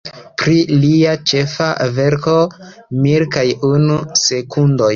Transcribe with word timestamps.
Pri 0.43 0.55
lia 0.85 1.11
ĉefa 1.31 1.67
verko, 1.99 2.35
Mil 3.07 3.29
kaj 3.39 3.47
unu 3.71 4.01
sekundoj. 4.25 4.85